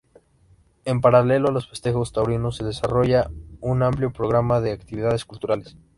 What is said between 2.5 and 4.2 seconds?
se desarrolla un amplio